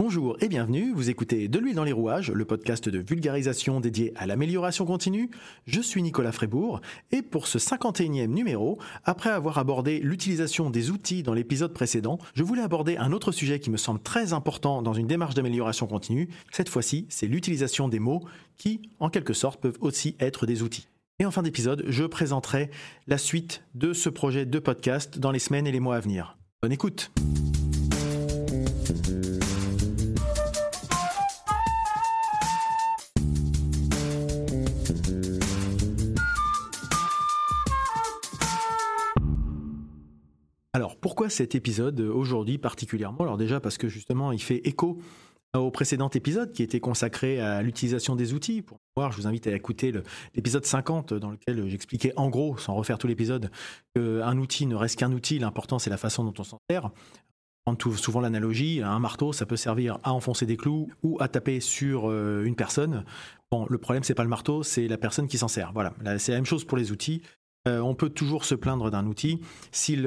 [0.00, 4.12] Bonjour et bienvenue, vous écoutez De l'huile dans les rouages, le podcast de vulgarisation dédié
[4.14, 5.28] à l'amélioration continue.
[5.66, 11.24] Je suis Nicolas Frébourg et pour ce 51e numéro, après avoir abordé l'utilisation des outils
[11.24, 14.94] dans l'épisode précédent, je voulais aborder un autre sujet qui me semble très important dans
[14.94, 16.28] une démarche d'amélioration continue.
[16.52, 18.22] Cette fois-ci, c'est l'utilisation des mots
[18.56, 20.86] qui, en quelque sorte, peuvent aussi être des outils.
[21.18, 22.70] Et en fin d'épisode, je présenterai
[23.08, 26.38] la suite de ce projet de podcast dans les semaines et les mois à venir.
[26.62, 27.10] Bonne écoute!
[41.28, 43.20] Cet épisode euh, aujourd'hui particulièrement?
[43.20, 44.98] Alors déjà parce que justement il fait écho
[45.56, 48.62] au précédent épisode qui était consacré à l'utilisation des outils.
[48.62, 49.92] Pour voir, je vous invite à écouter
[50.34, 53.50] l'épisode 50 dans lequel j'expliquais en gros, sans refaire tout l'épisode,
[53.94, 56.90] qu'un outil ne reste qu'un outil, l'important c'est la façon dont on s'en sert.
[57.64, 61.60] Prendre souvent l'analogie, un marteau, ça peut servir à enfoncer des clous ou à taper
[61.60, 63.04] sur euh, une personne.
[63.50, 65.72] Bon, le problème c'est pas le marteau, c'est la personne qui s'en sert.
[65.72, 67.22] Voilà, c'est la même chose pour les outils.
[67.66, 69.40] Euh, on peut toujours se plaindre d'un outil.
[69.72, 69.98] Si,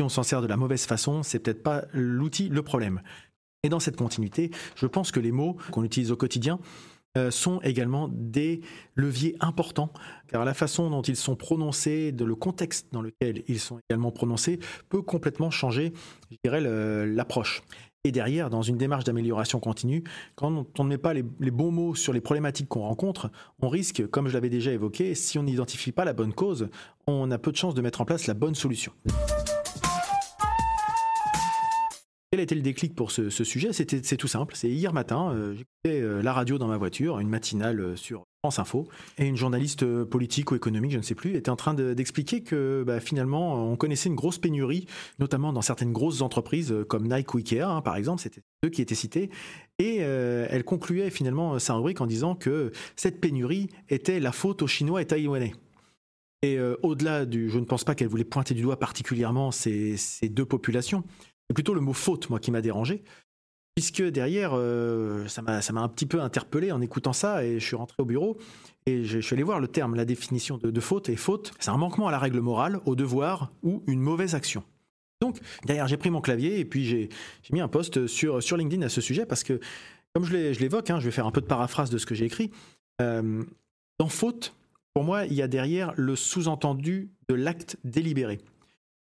[0.00, 3.02] on s'en sert de la mauvaise façon, c'est peut-être pas l'outil le problème.
[3.62, 6.58] Et dans cette continuité, je pense que les mots qu'on utilise au quotidien
[7.18, 8.60] euh, sont également des
[8.94, 9.92] leviers importants,
[10.28, 14.60] car la façon dont ils sont prononcés, le contexte dans lequel ils sont également prononcés,
[14.88, 15.92] peut complètement changer,
[16.30, 17.62] je dirais, l'approche.
[18.04, 21.94] Et derrière, dans une démarche d'amélioration continue, quand on ne met pas les, bons mots
[21.94, 25.92] sur les problématiques qu'on rencontre, on risque, comme je l'avais déjà évoqué, si on n'identifie
[25.92, 26.70] pas la bonne cause,
[27.06, 28.92] on a peu de chances de mettre en place la bonne solution.
[32.32, 33.72] Quel a été le déclic pour ce, sujet?
[33.72, 34.54] C'est tout simple.
[34.54, 38.22] C'est hier matin, euh, j'écoutais euh, la radio dans ma voiture, une matinale euh, sur
[38.44, 38.86] France Info,
[39.18, 42.84] et une journaliste politique ou économique, je ne sais plus, était en train d'expliquer que
[42.86, 44.86] bah, finalement, on connaissait une grosse pénurie,
[45.18, 48.80] notamment dans certaines grosses entreprises comme Nike ou Ikea, hein, par exemple, c'était eux qui
[48.80, 49.28] étaient cités,
[49.78, 54.66] et elle concluait finalement sa rubrique en disant que cette pénurie était la faute aux
[54.66, 55.52] Chinois et Taïwanais.
[56.40, 59.98] Et au-delà du, je ne pense pas qu'elle voulait pointer du doigt particulièrement ces
[60.30, 61.04] deux populations,
[61.50, 63.02] c'est plutôt le mot faute, moi, qui m'a dérangé.
[63.74, 67.74] Puisque derrière, euh, ça m'a un petit peu interpellé en écoutant ça, et je suis
[67.74, 68.38] rentré au bureau,
[68.86, 71.08] et je, suis allé voir le terme, la définition de, faute.
[71.08, 74.62] Et faute, c'est un manquement à la règle morale, au devoir ou une mauvaise action.
[75.20, 77.08] Donc, derrière, j'ai pris mon clavier et puis j'ai
[77.50, 79.58] mis un post sur, LinkedIn à ce sujet parce que,
[80.14, 82.26] comme je l'évoque, hein, je vais faire un peu de paraphrase de ce que j'ai
[82.26, 82.52] écrit.
[83.02, 83.42] Euh,
[83.98, 84.54] dans faute,
[84.94, 88.38] pour moi, il y a derrière le sous-entendu de l'acte délibéré.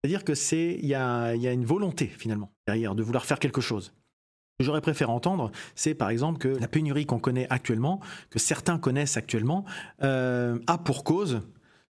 [0.04, 3.84] C'est-à-dire que c'est il y a, une volonté finalement derrière de vouloir faire quelque chose.
[3.86, 8.38] Ce que j'aurais préféré entendre, c'est par exemple que la pénurie qu'on connaît actuellement, que
[8.38, 9.64] certains connaissent actuellement,
[10.02, 11.40] euh, a pour cause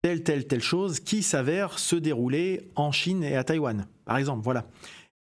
[0.02, 4.44] telle, telle, telle chose qui s'avère se dérouler en Chine et à Taïwan, par exemple.
[4.44, 4.66] Voilà.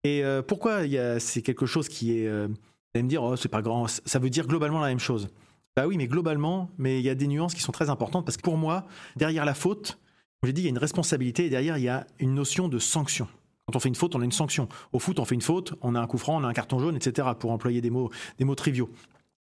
[0.04, 0.80] Et euh, pourquoi
[1.20, 2.28] c'est quelque chose qui est.
[2.28, 2.56] Euh, vous
[2.96, 5.30] allez me dire, oh, c'est pas grand, ça veut dire globalement la même chose.
[5.76, 8.38] Bah oui, mais globalement, mais il y a des nuances qui sont très importantes parce
[8.38, 8.88] que pour moi,
[9.18, 10.00] derrière la faute,
[10.44, 12.80] j'ai dit, il y a une responsabilité et derrière, il y a une notion de
[12.80, 13.28] sanction.
[13.68, 14.68] Quand on fait une faute, on a une sanction.
[14.92, 16.80] Au foot, on fait une faute, on a un coup franc, on a un carton
[16.80, 18.10] jaune, etc., pour employer des mots,
[18.40, 18.90] des mots triviaux.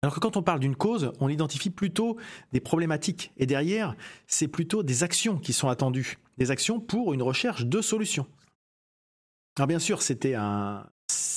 [0.03, 2.17] Alors que quand on parle d'une cause, on identifie plutôt
[2.53, 3.31] des problématiques.
[3.38, 3.95] Et derrière,
[4.28, 6.17] c'est plutôt des actions qui sont attendues.
[6.38, 8.28] Des actions pour une recherche de solutions.
[9.57, 10.88] Alors bien sûr, c'était un,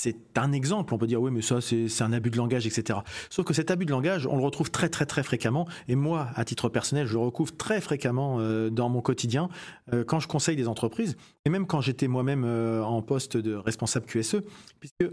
[0.04, 0.92] c'est un exemple.
[0.92, 2.98] On peut dire oui, mais ça, c'est un abus de langage, etc.
[3.30, 5.66] Sauf que cet abus de langage, on le retrouve très, très, très fréquemment.
[5.88, 9.48] Et moi, à titre personnel, je le recouvre très fréquemment euh, dans mon quotidien
[9.94, 11.16] euh, quand je conseille des entreprises
[11.46, 14.36] et même quand j'étais moi-même euh, en poste de responsable QSE,
[14.78, 15.10] puisque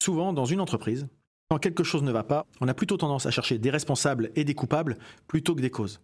[0.00, 1.08] souvent dans une entreprise,
[1.50, 4.44] quand quelque chose ne va pas, on a plutôt tendance à chercher des responsables et
[4.44, 6.00] des coupables plutôt que des causes.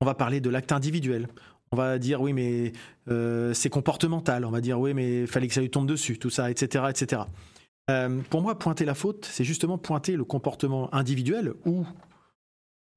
[0.00, 1.28] On va parler de l'acte individuel.
[1.70, 2.72] On va dire oui, mais
[3.54, 4.44] c'est comportemental.
[4.44, 7.22] On va dire oui, mais fallait que ça lui tombe dessus, tout ça, etc., etc.
[7.90, 11.84] Euh, pour moi, pointer la faute, c'est justement pointer le comportement individuel ou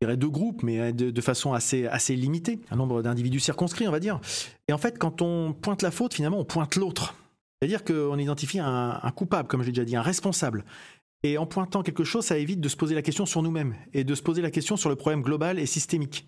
[0.02, 3.92] je dirais de groupe, mais de, façon assez, assez limitée, un nombre d'individus circonscrits, on
[3.92, 4.22] va dire.
[4.70, 7.16] Et en fait, quand on pointe la faute, finalement, on pointe l'autre.
[7.62, 10.64] C'est-à-dire qu'on identifie un, coupable, comme je l'ai déjà dit, un responsable.
[11.24, 14.06] Et en pointant quelque chose, ça évite de se poser la question sur nous-mêmes et
[14.06, 16.26] de se poser la question sur le problème global et systémique.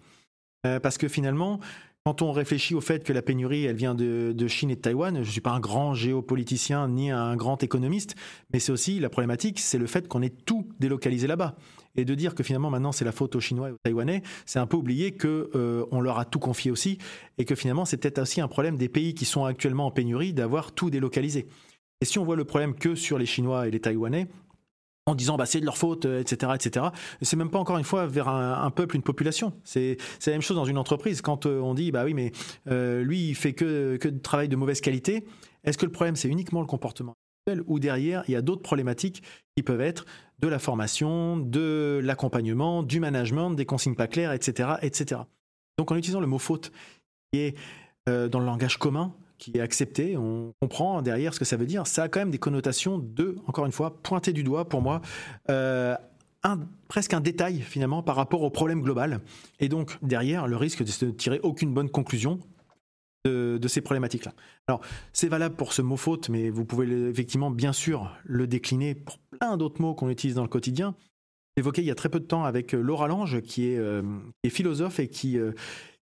[0.66, 1.62] Euh, parce que finalement,
[2.04, 5.16] quand on réfléchit au fait que la pénurie, elle vient de, Chine et de Taïwan,
[5.16, 8.16] je ne suis pas un grand géopoliticien ni un grand économiste,
[8.52, 11.56] mais c'est aussi la problématique, c'est le fait qu'on ait tout délocalisé là-bas.
[11.96, 14.60] Et de dire que finalement maintenant c'est la faute aux Chinois et aux Taïwanais, c'est
[14.60, 16.98] un peu oublier que euh, on leur a tout confié aussi,
[17.38, 20.34] et que finalement c'est peut-être aussi un problème des pays qui sont actuellement en pénurie
[20.34, 21.48] d'avoir tout délocalisé.
[22.02, 24.28] Et si on voit le problème que sur les Chinois et les Taïwanais,
[25.08, 26.88] en disant bah c'est de leur faute, etc., etc.
[27.22, 29.54] C'est même pas encore une fois vers un, peuple, une population.
[29.64, 31.22] C'est la même chose dans une entreprise.
[31.22, 32.32] Quand euh, on dit bah oui mais
[32.70, 35.26] euh, lui il fait que que de travail de mauvaise qualité,
[35.64, 37.16] est-ce que le problème c'est uniquement le comportement
[37.68, 39.24] ou derrière, il y a d'autres problématiques
[39.56, 40.06] qui peuvent être
[40.40, 45.22] de la formation, de l'accompagnement, du management, des consignes pas claires, etc., etc.
[45.78, 46.72] Donc en utilisant le mot faute,
[47.32, 47.58] qui est
[48.10, 51.66] euh, dans le langage commun, qui est accepté, on comprend derrière ce que ça veut
[51.66, 54.84] dire, ça a quand même des connotations de, encore une fois, pointer du doigt pour
[54.84, 55.02] moi,
[55.50, 55.96] euh,
[56.88, 59.20] presque un détail finalement par rapport au problème global.
[59.60, 62.40] Et donc derrière, le risque de ne tirer aucune bonne conclusion
[63.26, 64.34] de, ces problématiques-là.
[64.68, 64.82] Alors,
[65.14, 69.18] c'est valable pour ce mot faute, mais vous pouvez effectivement, bien sûr, le décliner pour
[69.20, 70.96] plein d'autres mots qu'on utilise dans le quotidien.
[71.58, 74.02] Évoqué il y a très peu de temps avec euh, Laura Lange, qui est, euh,
[74.50, 75.52] philosophe et qui, euh,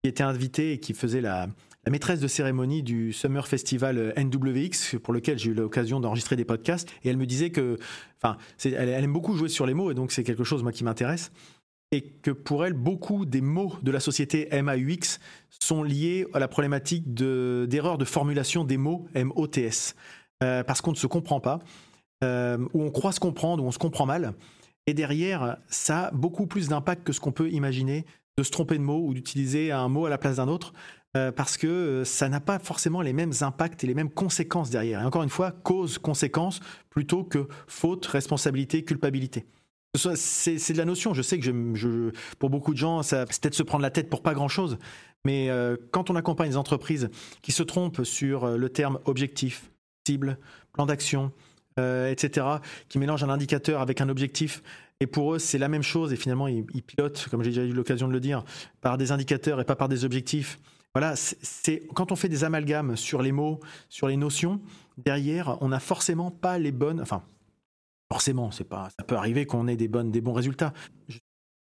[0.02, 1.48] qui, était invitée et qui faisait la,
[1.84, 6.44] la, maîtresse de cérémonie du Summer Festival NWX, pour lequel j'ai eu l'occasion d'enregistrer des
[6.44, 6.88] podcasts.
[7.04, 7.78] Et elle me disait que,
[8.22, 10.72] enfin, elle, elle, aime beaucoup jouer sur les mots, et donc c'est quelque chose, moi,
[10.72, 11.30] qui m'intéresse
[11.92, 15.18] et que pour elle, beaucoup des mots de la société MAUX
[15.48, 19.94] sont liés à la problématique d'erreur de, formulation des mots MOTS.
[20.42, 21.58] Euh, parce qu'on ne se comprend pas,
[22.24, 24.32] euh, ou on croit se comprendre, ou on se comprend mal.
[24.86, 28.06] Et derrière, ça a beaucoup plus d'impact que ce qu'on peut imaginer
[28.38, 30.72] de se tromper de mot ou d'utiliser un mot à la place d'un autre,
[31.16, 35.02] euh, parce que ça n'a pas forcément les mêmes impacts et les mêmes conséquences derrière.
[35.02, 39.46] Et encore une fois, cause, conséquence, plutôt que faute, responsabilité, culpabilité.
[40.14, 41.14] C'est de la notion.
[41.14, 44.34] Je sais que pour beaucoup de gens, ça peut-être se prendre la tête pour pas
[44.34, 44.78] grand-chose.
[45.24, 47.10] Mais euh, quand on accompagne des entreprises
[47.42, 49.70] qui se trompent sur euh, le terme objectif,
[50.06, 50.38] cible,
[50.72, 51.32] plan d'action,
[51.78, 52.46] euh, etc.,
[52.88, 54.62] qui mélangent un indicateur avec un objectif,
[55.00, 57.72] et pour eux c'est la même chose, et finalement ils, pilotent, comme j'ai déjà eu
[57.72, 58.44] l'occasion de le dire,
[58.80, 60.58] par des indicateurs et pas par des objectifs.
[60.94, 64.60] Voilà, c'est quand on fait des amalgames sur les mots, sur les notions,
[64.98, 67.22] derrière, on n'a forcément pas les bonnes, enfin
[68.12, 70.72] Forcément, c'est pas, ça peut arriver qu'on ait des, bonnes, des bons résultats.
[71.06, 71.22] Je suis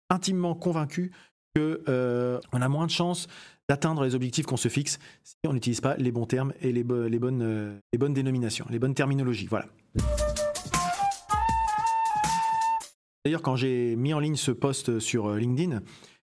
[0.10, 1.12] intimement convaincu
[1.56, 3.28] qu'on euh, a moins de chances
[3.70, 6.84] d'atteindre les objectifs qu'on se fixe si on n'utilise pas les bons termes et les,
[6.84, 9.46] les, bonnes, euh, les bonnes dénominations, les bonnes terminologies.
[9.46, 9.68] Voilà.
[13.24, 15.84] D'ailleurs, quand j'ai mis en ligne ce post sur euh, LinkedIn,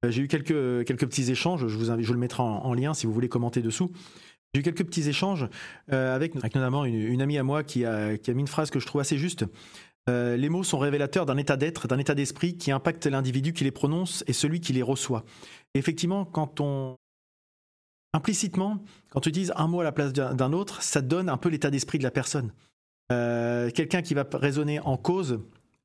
[0.08, 1.66] j'ai eu quelques, quelques petits échanges.
[1.66, 3.90] Je vous, je le mettrai en, lien si vous voulez commenter dessous.
[4.54, 5.48] J'ai eu quelques petits échanges
[5.88, 8.86] avec, notamment une, amie à moi qui a, qui a mis une phrase que je
[8.86, 9.44] trouve assez juste.
[10.08, 13.64] Euh, les mots sont révélateurs d'un état d'être, d'un état d'esprit qui impacte l'individu qui
[13.64, 15.24] les prononce et celui qui les reçoit.
[15.74, 16.96] effectivement, quand on
[18.12, 21.48] implicitement, quand on utilise un mot à la place d'un autre, ça donne un peu
[21.48, 22.52] l'état d'esprit de la personne.
[23.12, 25.40] Euh, quelqu'un qui va raisonner en cause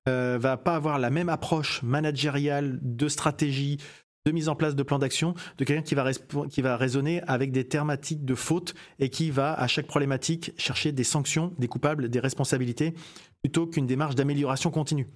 [0.07, 3.77] euh, va pas avoir la même approche managériale de stratégie,
[4.25, 8.25] de mise en place de plans d'action de quelqu'un qui va, raisonner avec des thématiques
[8.25, 12.95] de faute et qui va à chaque problématique chercher des sanctions, des coupables, des responsabilités,
[13.44, 15.07] plutôt qu'une démarche d'amélioration continue.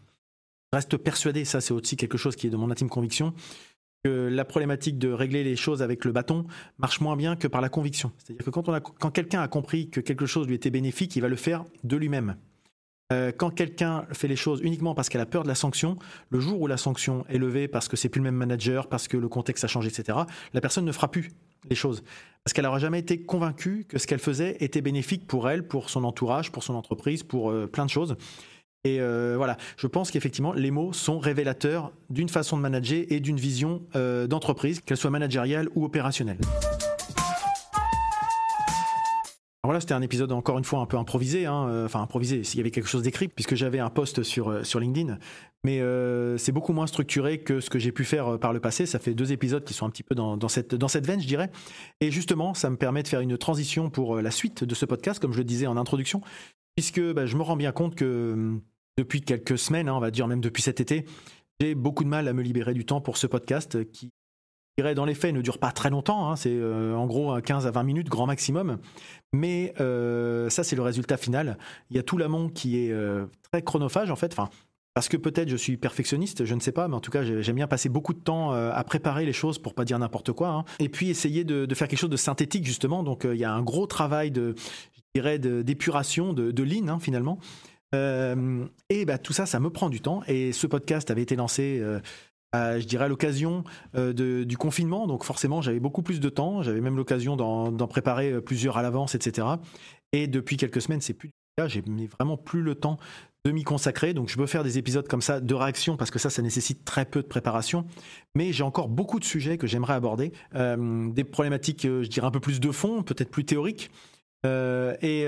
[0.73, 3.33] Reste persuadé, ça c'est aussi quelque chose qui est de mon intime conviction,
[4.03, 6.45] que la problématique de régler les choses avec le bâton
[6.77, 8.11] marche moins bien que par la conviction.
[8.19, 11.35] C'est-à-dire que quand quelqu'un a compris que quelque chose lui était bénéfique, il va le
[11.35, 12.35] faire de lui-même.
[13.11, 15.97] Euh, quand quelqu'un fait les choses uniquement parce qu'elle a peur de la sanction,
[16.29, 19.07] le jour où la sanction est levée parce que c'est plus le même manager, parce
[19.07, 20.19] que le contexte a changé, etc.,
[20.53, 21.31] la personne ne fera plus
[21.67, 22.03] les choses.
[22.43, 25.89] Parce qu'elle n'aura jamais été convaincue que ce qu'elle faisait était bénéfique pour elle, pour
[25.89, 28.15] son entourage, pour son entreprise, pour euh, plein de choses.
[28.83, 33.19] Et euh, voilà, je pense qu'effectivement, les mots sont révélateurs d'une façon de manager et
[33.19, 36.37] d'une vision d'entreprise, qu'elle soit managériale ou opérationnelle
[39.69, 42.57] voilà, c'était un épisode encore une fois un peu improvisé, hein, euh, enfin improvisé, s'il
[42.57, 45.19] y avait quelque chose d'écrit, puisque j'avais un post sur, euh, LinkedIn,
[45.63, 48.87] mais euh, c'est beaucoup moins structuré que ce que j'ai pu faire par le passé.
[48.87, 51.27] Ça fait deux épisodes qui sont un petit peu dans, cette, dans cette veine, je
[51.27, 51.51] dirais.
[52.01, 55.19] Et justement, ça me permet de faire une transition pour la suite de ce podcast,
[55.21, 56.21] comme je le disais en introduction,
[56.75, 58.61] puisque bah, je me rends bien compte que hum,
[58.97, 61.05] depuis quelques semaines, hein, on va dire même depuis cet été,
[61.61, 64.09] j'ai beaucoup de mal à me libérer du temps pour ce podcast qui
[64.95, 66.29] dans les faits, ne dure pas très longtemps.
[66.29, 66.35] Hein.
[66.35, 68.77] c'est euh, en gros 15 à 20 minutes, grand maximum.
[69.33, 71.57] Mais euh, ça, c'est le résultat final.
[71.89, 74.31] Il y a tout l'amont qui est euh, très chronophage, en fait.
[74.31, 74.49] Enfin,
[74.93, 77.55] parce que peut-être je suis perfectionniste, je ne sais pas, mais en tout cas, j'aime
[77.55, 80.49] bien passer beaucoup de temps à préparer les choses pour pas dire n'importe quoi.
[80.49, 80.65] Hein.
[80.79, 83.03] Et puis essayer de, faire quelque chose de synthétique, justement.
[83.03, 87.39] Donc, il y a un gros travail de, je dirais, d'épuration, de, de, hein, finalement.
[87.93, 90.21] et bah, tout ça, ça me prend du temps.
[90.27, 91.81] Et ce podcast avait été lancé
[92.53, 93.63] je dirais à l'occasion
[93.95, 98.31] euh, du confinement, donc forcément j'avais beaucoup plus de temps, j'avais même l'occasion d'en préparer
[98.31, 99.47] euh, plusieurs à l'avance, etc.
[100.11, 101.83] Et depuis quelques semaines, c'est plus le cas, j'ai
[102.17, 102.97] vraiment plus le temps
[103.45, 106.19] de m'y consacrer, donc je peux faire des épisodes comme ça de réaction parce que
[106.19, 107.85] ça, ça nécessite très peu de préparation,
[108.35, 112.31] mais j'ai encore beaucoup de sujets que j'aimerais aborder, euh, des problématiques, je dirais un
[112.31, 113.91] peu plus de fond, peut-être plus théoriques,
[114.43, 115.25] et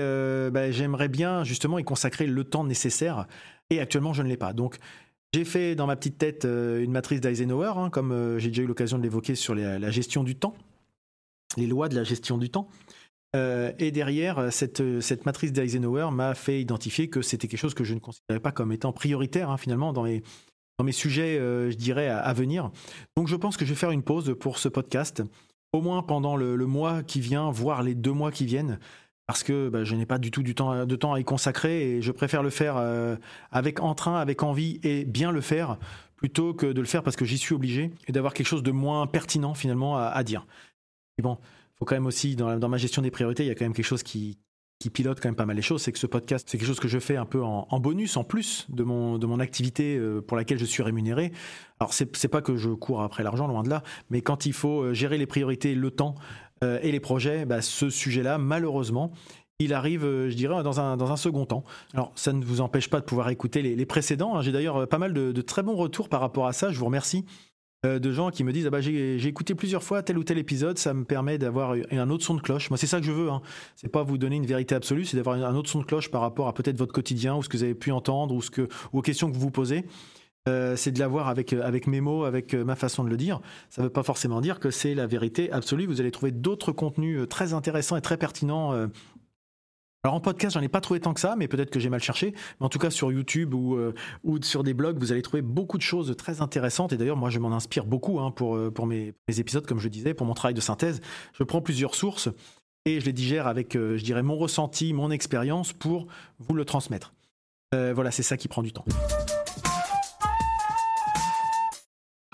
[0.52, 3.26] bah, j'aimerais bien justement y consacrer le temps nécessaire,
[3.70, 4.52] et actuellement je ne l'ai pas.
[4.52, 4.78] Donc
[5.32, 8.62] j'ai fait dans ma petite tête euh, une matrice d'Eisenhower, hein, comme euh, j'ai déjà
[8.62, 10.54] eu l'occasion de l'évoquer sur la gestion du temps,
[11.56, 12.68] les lois de la gestion du temps.
[13.34, 14.80] et derrière, cette,
[15.24, 18.72] matrice d'Eisenhower m'a fait identifier que c'était quelque chose que je ne considérais pas comme
[18.72, 20.22] étant prioritaire hein, finalement dans mes,
[20.78, 22.70] dans mes sujets, je dirais, à, venir.
[23.16, 25.22] Donc je pense que je vais faire une pause pour ce podcast,
[25.72, 28.78] au moins pendant le mois qui vient, voire les deux mois qui viennent
[29.26, 31.90] parce que bah, je n'ai pas du tout du temps, de temps à y consacrer
[31.90, 33.16] et je préfère le faire euh,
[33.50, 35.78] avec entrain, avec envie et bien le faire
[36.16, 38.70] plutôt que de le faire parce que j'y suis obligé et d'avoir quelque chose de
[38.70, 40.46] moins pertinent finalement à, dire.
[41.18, 41.38] Mais bon,
[41.74, 43.84] faut quand même aussi dans, ma gestion des priorités, il y a quand même quelque
[43.84, 44.38] chose qui,
[44.92, 46.88] pilote quand même pas mal les choses, c'est que ce podcast, c'est quelque chose que
[46.88, 50.36] je fais un peu en, bonus, en plus de mon, de mon activité euh, pour
[50.36, 51.30] laquelle je suis rémunéré.
[51.78, 54.82] Alors c'est pas que je cours après l'argent, loin de là, mais quand il faut
[54.82, 56.16] euh, gérer les priorités, le temps,
[56.62, 59.12] euh, et les projets, bah, ce sujet-là, malheureusement,
[59.58, 61.64] il arrive, euh, je dirais, dans un, dans un second temps.
[61.94, 64.36] Alors, ça ne vous empêche pas de pouvoir écouter les, précédents.
[64.36, 64.42] Hein.
[64.42, 66.70] J'ai d'ailleurs euh, pas mal de, très bons retours par rapport à ça.
[66.70, 67.24] Je vous remercie
[67.84, 70.78] de gens qui me disent ah bah, j'ai écouté plusieurs fois tel ou tel épisode,
[70.78, 72.70] ça me permet d'avoir un autre son de cloche.
[72.70, 73.28] Moi, c'est ça que je veux.
[73.28, 73.42] Hein.
[73.74, 76.20] C'est pas vous donner une vérité absolue, c'est d'avoir un autre son de cloche par
[76.20, 78.68] rapport à peut-être votre quotidien ou ce que vous avez pu entendre ou, ce que,
[78.92, 79.84] ou aux questions que vous vous posez.
[80.48, 83.16] Euh, c'est de l'avoir avec, euh, avec mes mots, avec euh, ma façon de le
[83.16, 83.40] dire.
[83.70, 85.86] Ça ne veut pas forcément dire que c'est la vérité absolue.
[85.86, 88.72] Vous allez trouver d'autres contenus très intéressants et très pertinents.
[90.04, 92.02] Alors en podcast, j'en ai pas trouvé tant que ça, mais peut-être que j'ai mal
[92.02, 92.34] cherché.
[92.58, 93.92] Mais en tout cas, sur YouTube ou,
[94.42, 96.92] sur des blogs, vous allez trouver beaucoup de choses très intéressantes.
[96.92, 100.26] Et d'ailleurs, moi, je m'en inspire beaucoup hein, pour mes, épisodes, comme je disais, pour
[100.26, 101.00] mon travail de synthèse.
[101.34, 102.28] Je prends plusieurs sources
[102.84, 106.08] et je les digère avec, je dirais, mon ressenti, mon expérience pour
[106.40, 107.14] vous le transmettre.
[107.70, 108.84] voilà, c'est ça qui prend du temps.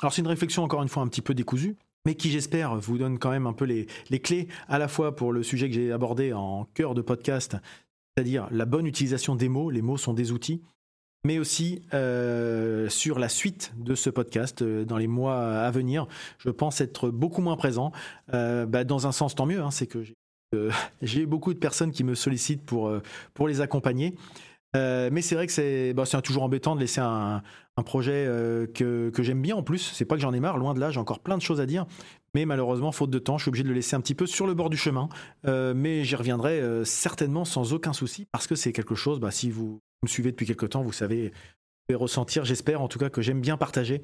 [0.00, 1.76] Alors c'est une réflexion encore une fois un petit peu décousue,
[2.06, 3.86] mais qui j'espère vous donne quand même un peu les,
[4.20, 7.56] clés à la fois pour le sujet que j'ai abordé en cœur de podcast,
[8.16, 10.62] c'est-à-dire la bonne utilisation des mots, les mots sont des outils,
[11.24, 16.06] mais aussi euh, sur la suite de ce podcast euh, dans les mois à venir.
[16.38, 17.90] Je pense être beaucoup moins présent,
[18.32, 20.04] euh, bah, dans un sens tant mieux, hein, c'est que
[21.02, 22.92] j'ai beaucoup de personnes qui me sollicitent pour,
[23.34, 24.14] pour les accompagner.
[24.76, 27.42] Euh, mais c'est vrai que c'est bah, toujours embêtant de laisser un,
[27.84, 29.92] projet euh, que, j'aime bien en plus.
[29.94, 31.66] C'est pas que j'en ai marre, loin de là, j'ai encore plein de choses à
[31.66, 31.86] dire.
[32.34, 34.46] Mais malheureusement, faute de temps, je suis obligé de le laisser un petit peu sur
[34.46, 35.08] le bord du chemin.
[35.46, 39.50] Euh, mais j'y reviendrai certainement sans aucun souci parce que c'est quelque chose, bah, si
[39.50, 41.32] vous me suivez depuis quelque temps, vous savez,
[41.88, 44.02] vous ressentir, j'espère en tout cas, que j'aime bien partager.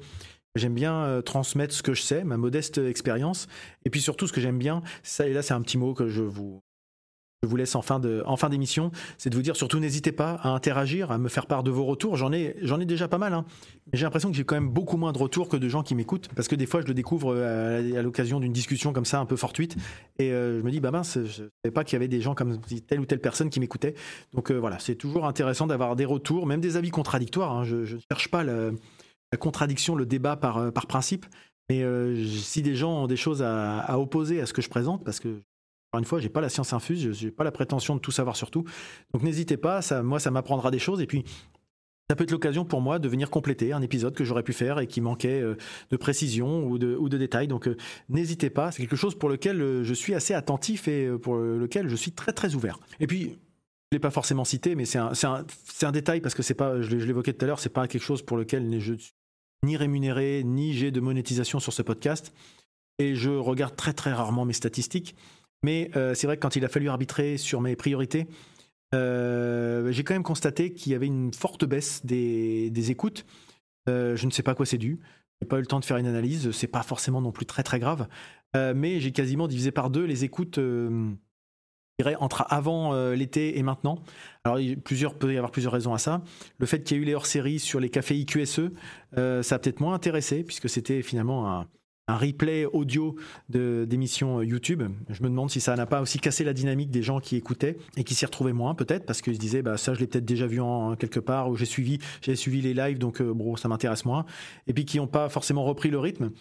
[0.55, 3.47] J'aime bien transmettre ce que je sais, ma modeste expérience.
[3.83, 6.07] Et puis surtout, ce que j'aime bien, ça, et là c'est un petit mot que
[6.07, 6.61] je vous
[7.43, 10.33] je vous laisse en fin de en d'émission, c'est de vous dire surtout n'hésitez pas
[10.41, 12.15] à interagir, à me faire part de vos retours.
[12.15, 13.45] J'en ai déjà pas mal, hein.
[13.93, 16.27] j'ai l'impression que j'ai quand même beaucoup moins de retours que de gens qui m'écoutent
[16.35, 19.25] parce que des fois je le découvre euh, à, l'occasion d'une discussion comme ça un
[19.25, 19.75] peu fortuite
[20.19, 22.35] et euh, je me dis bah mince, je savais pas qu'il y avait des gens
[22.35, 23.95] comme telle ou telle personne qui m'écoutait.
[24.33, 27.51] Donc euh, voilà, c'est toujours intéressant d'avoir des retours, même des avis contradictoires.
[27.51, 27.63] Hein.
[27.63, 28.71] Je, ne cherche pas la
[29.39, 31.25] contradiction, le débat par par principe.
[31.69, 31.83] Mais
[32.27, 35.41] si des gens ont des choses à opposer à ce que je présente, parce que
[35.99, 38.51] une fois, j'ai pas la science infuse, j'ai pas la prétention de tout savoir sur
[38.51, 38.63] tout.
[39.13, 41.23] Donc n'hésitez pas, ça, moi ça m'apprendra des choses et puis
[42.09, 44.79] ça peut être l'occasion pour moi de venir compléter un épisode que j'aurais pu faire
[44.79, 45.55] et qui manquait euh,
[45.89, 47.47] de précision ou de, ou de détails.
[47.47, 47.77] Donc euh,
[48.09, 51.87] n'hésitez pas, c'est quelque chose pour lequel euh, je suis assez attentif et pour lequel
[51.87, 52.79] je suis très très ouvert.
[52.99, 53.39] Et puis
[53.91, 55.45] je l'ai pas forcément cité, mais c'est un, un,
[55.81, 58.21] un, détail parce que c'est pas, je l'évoquais tout à l'heure, c'est pas quelque chose
[58.21, 59.13] pour lequel je suis
[59.63, 62.33] ni rémunéré ni j'ai de monétisation sur ce podcast.
[62.97, 65.15] Et je regarde très très rarement mes statistiques.
[65.65, 68.27] Mais euh, c'est vrai que quand il a fallu arbitrer sur mes priorités,
[68.93, 73.25] euh, j'ai quand même constaté qu'il y avait une forte baisse des, écoutes.
[73.89, 74.99] Euh, je ne sais pas à quoi c'est dû.
[75.41, 76.51] J'ai pas eu le temps de faire une analyse.
[76.51, 78.07] C'est pas forcément non plus très très grave.
[78.53, 80.59] mais j'ai quasiment divisé par deux les écoutes.
[82.19, 84.03] entre avant l'été et maintenant.
[84.43, 86.21] Alors, il plusieurs, peut y avoir plusieurs raisons à ça.
[86.59, 88.69] Le fait qu'il y ait eu les hors-séries sur les cafés IQSE,
[89.15, 91.67] ça a peut-être moins intéressé, puisque c'était finalement un,
[92.07, 93.15] un replay audio
[93.49, 94.83] d'émissions euh, YouTube.
[95.09, 97.77] Je me demande si ça n'a pas aussi cassé la dynamique des gens qui écoutaient
[97.97, 100.25] et qui s'y retrouvaient moins peut-être parce qu'ils se disaient bah ça je l'ai peut-être
[100.25, 101.99] déjà vu en, quelque part ou j'ai suivi
[102.35, 104.25] suivi les lives donc euh, bon ça m'intéresse moins
[104.67, 106.31] et puis qui n'ont pas forcément repris le rythme.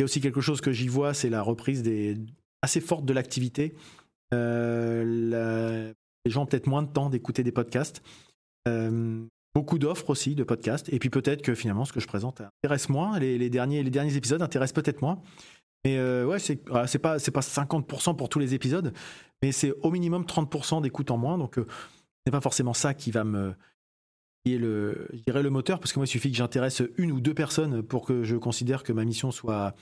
[0.00, 2.16] A aussi quelque chose que j'y vois c'est la reprise des
[2.62, 3.74] assez forte de l'activité.
[4.34, 5.92] Euh,
[6.24, 8.02] les gens ont peut-être moins de temps d'écouter des podcasts
[9.58, 10.88] beaucoup d'offres aussi de podcasts.
[10.92, 13.18] Et puis peut-être que finalement, ce que je présente intéresse moins.
[13.18, 15.20] Les, derniers, les derniers épisodes intéressent peut-être moins.
[15.84, 18.92] Mais euh, ouais, c'est ah, pas pas 50% pour tous les épisodes,
[19.42, 21.38] mais c'est au minimum 30% d'écoute en moins.
[21.38, 21.66] Donc euh,
[22.24, 23.54] c'est pas forcément ça qui va me
[24.44, 27.20] qui est le dirais le moteur parce que moi il suffit que j'intéresse une ou
[27.20, 29.74] deux personnes pour que je considère que ma mission soit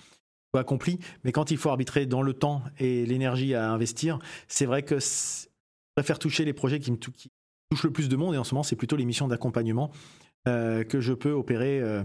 [0.55, 0.99] soit accomplie.
[1.25, 4.19] Mais quand il faut arbitrer dans le temps et l'énergie à investir,
[4.49, 5.47] c'est vrai que je
[5.97, 7.31] préfère toucher les projets qui me qui,
[7.71, 9.91] touche le plus de monde et en ce moment c'est plutôt les missions d'accompagnement
[10.49, 12.05] euh, que je peux opérer euh,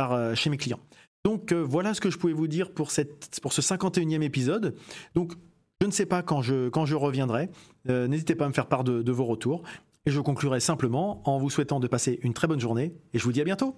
[0.00, 0.80] euh, chez mes clients.
[1.24, 4.76] Donc voilà ce que je pouvais vous dire pour, cette, pour ce 51e épisode.
[5.14, 5.32] Donc
[5.80, 7.50] Je ne sais pas quand je, reviendrai.
[7.88, 9.64] N'hésitez pas à me faire part de vos retours.
[10.06, 12.94] Et je conclurai simplement en vous souhaitant de passer une très bonne journée.
[13.12, 13.74] Et je vous dis à bientôt.